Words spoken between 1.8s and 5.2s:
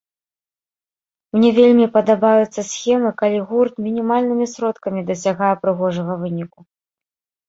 падабаюцца схемы, калі гурт мінімальнымі сродкамі